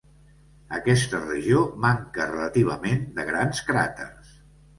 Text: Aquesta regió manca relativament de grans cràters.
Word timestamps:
Aquesta 0.77 1.19
regió 1.25 1.59
manca 1.83 2.27
relativament 2.31 3.05
de 3.21 3.27
grans 3.29 3.63
cràters. 3.71 4.35